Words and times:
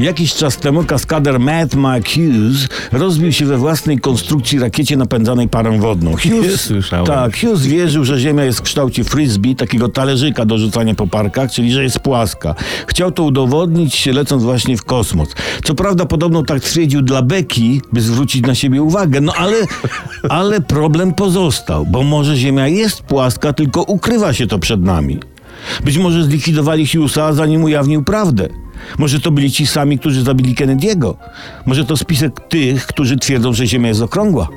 Jakiś 0.00 0.34
czas 0.34 0.56
temu 0.56 0.84
kaskader 0.84 1.40
Matt 1.40 1.74
McHughes 1.74 2.68
rozbił 2.92 3.32
się 3.32 3.46
we 3.46 3.58
własnej 3.58 3.98
konstrukcji 3.98 4.58
rakiecie 4.58 4.96
napędzanej 4.96 5.48
parą 5.48 5.80
wodną. 5.80 6.10
Hughes, 6.22 6.60
Słyszałem. 6.60 7.06
tak, 7.06 7.40
Hughes 7.40 7.62
wierzył, 7.62 8.04
że 8.04 8.20
Ziemia 8.20 8.44
jest 8.44 8.58
w 8.58 8.62
kształcie 8.62 9.04
frisbee, 9.04 9.56
takiego 9.56 9.88
talerzyka 9.88 10.44
do 10.44 10.58
rzucania 10.58 10.94
po 10.94 11.06
parkach, 11.06 11.50
czyli 11.50 11.72
że 11.72 11.82
jest 11.82 12.00
płaska. 12.00 12.54
Chciał 12.86 13.12
to 13.12 13.22
udowodnić, 13.22 14.06
lecąc 14.06 14.42
właśnie 14.42 14.76
w 14.76 14.84
kosmos. 14.84 15.28
Co 15.64 15.74
prawda 15.74 16.06
podobno 16.06 16.42
tak 16.42 16.64
stwierdził 16.64 17.02
dla 17.02 17.22
beki, 17.22 17.80
by 17.92 18.00
zwrócić 18.00 18.46
na 18.46 18.54
siebie 18.54 18.82
uwagę, 18.82 19.20
no 19.20 19.32
ale, 19.36 19.56
ale 20.28 20.60
problem 20.60 21.14
pozostał, 21.14 21.86
bo 21.86 22.02
może 22.02 22.36
Ziemia 22.36 22.68
jest 22.68 23.02
płaska, 23.02 23.52
tylko 23.52 23.82
ukrywa 23.82 24.32
się 24.32 24.46
to 24.46 24.58
przed 24.58 24.82
nami. 24.82 25.20
Być 25.84 25.98
może 25.98 26.24
zlikwidowali 26.24 26.86
Hughesa, 26.86 27.32
zanim 27.32 27.64
ujawnił 27.64 28.04
prawdę. 28.04 28.48
Może 28.98 29.20
to 29.20 29.30
byli 29.30 29.50
ci 29.50 29.66
sami, 29.66 29.98
którzy 29.98 30.22
zabili 30.22 30.54
Kennedy'ego. 30.54 31.14
Może 31.66 31.84
to 31.84 31.96
spisek 31.96 32.40
tych, 32.48 32.86
którzy 32.86 33.16
twierdzą, 33.16 33.52
że 33.52 33.66
Ziemia 33.66 33.88
jest 33.88 34.02
okrągła. 34.02 34.48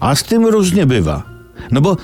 A 0.00 0.14
z 0.14 0.24
tym 0.24 0.46
różnie 0.46 0.86
bywa. 0.86 1.22
No 1.70 1.80
bo 1.80 1.96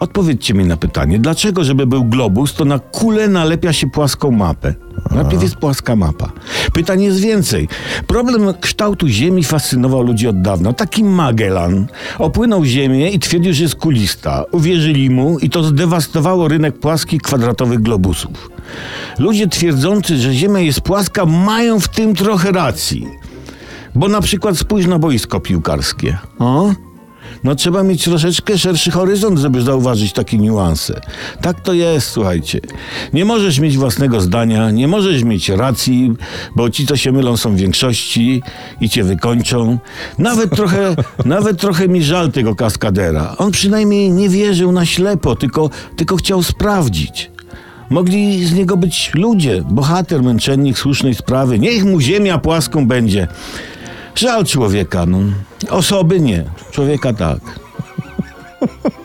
odpowiedzcie 0.00 0.54
mi 0.54 0.64
na 0.64 0.76
pytanie, 0.76 1.18
dlaczego, 1.18 1.64
żeby 1.64 1.86
był 1.86 2.04
globus, 2.04 2.54
to 2.54 2.64
na 2.64 2.78
kulę 2.78 3.28
nalepia 3.28 3.72
się 3.72 3.90
płaską 3.90 4.30
mapę? 4.30 4.74
Najpierw 5.10 5.42
jest 5.42 5.56
płaska 5.56 5.96
mapa. 5.96 6.32
Pytań 6.72 7.02
jest 7.02 7.20
więcej. 7.20 7.68
Problem 8.06 8.54
kształtu 8.60 9.08
Ziemi 9.08 9.44
fascynował 9.44 10.02
ludzi 10.02 10.28
od 10.28 10.42
dawna. 10.42 10.72
Taki 10.72 11.04
Magellan 11.04 11.86
opłynął 12.18 12.64
Ziemię 12.64 13.10
i 13.10 13.18
twierdził, 13.18 13.54
że 13.54 13.62
jest 13.62 13.74
kulista. 13.74 14.44
Uwierzyli 14.52 15.10
mu 15.10 15.38
i 15.38 15.50
to 15.50 15.62
zdewastowało 15.62 16.48
rynek 16.48 16.78
płaskich, 16.78 17.22
kwadratowych 17.22 17.80
globusów. 17.80 18.50
Ludzie 19.18 19.48
twierdzący, 19.48 20.16
że 20.16 20.34
Ziemia 20.34 20.60
jest 20.60 20.80
płaska, 20.80 21.26
mają 21.26 21.80
w 21.80 21.88
tym 21.88 22.14
trochę 22.14 22.52
racji. 22.52 23.06
Bo 23.94 24.08
na 24.08 24.20
przykład 24.20 24.58
spójrz 24.58 24.86
na 24.86 24.98
boisko 24.98 25.40
piłkarskie. 25.40 26.18
O? 26.38 26.72
No 27.44 27.54
trzeba 27.54 27.82
mieć 27.82 28.04
troszeczkę 28.04 28.58
szerszy 28.58 28.90
horyzont, 28.90 29.38
żeby 29.38 29.62
zauważyć 29.62 30.12
takie 30.12 30.38
niuanse. 30.38 31.00
Tak 31.40 31.60
to 31.60 31.72
jest, 31.72 32.10
słuchajcie. 32.10 32.60
Nie 33.12 33.24
możesz 33.24 33.58
mieć 33.58 33.76
własnego 33.76 34.20
zdania, 34.20 34.70
nie 34.70 34.88
możesz 34.88 35.22
mieć 35.22 35.48
racji, 35.48 36.12
bo 36.56 36.70
ci, 36.70 36.86
co 36.86 36.96
się 36.96 37.12
mylą, 37.12 37.36
są 37.36 37.52
w 37.54 37.56
większości 37.56 38.42
i 38.80 38.88
cię 38.88 39.04
wykończą. 39.04 39.78
Nawet 40.18 40.50
trochę, 40.50 40.96
nawet 41.24 41.60
trochę 41.60 41.88
mi 41.88 42.02
żal 42.02 42.32
tego 42.32 42.54
kaskadera. 42.54 43.34
On 43.38 43.50
przynajmniej 43.50 44.10
nie 44.10 44.28
wierzył 44.28 44.72
na 44.72 44.86
ślepo, 44.86 45.36
tylko, 45.36 45.70
tylko 45.96 46.16
chciał 46.16 46.42
sprawdzić. 46.42 47.30
Mogli 47.90 48.44
z 48.44 48.52
niego 48.52 48.76
być 48.76 49.10
ludzie, 49.14 49.62
bohater, 49.70 50.22
męczennik 50.22 50.78
słusznej 50.78 51.14
sprawy. 51.14 51.58
Niech 51.58 51.84
mu 51.84 52.00
ziemia 52.00 52.38
płaską 52.38 52.86
będzie. 52.86 53.28
Żal 54.20 54.44
człowieka, 54.44 55.06
no. 55.06 55.18
Osoby 55.70 56.20
nie, 56.20 56.44
człowieka 56.70 57.12
tak. 57.12 57.38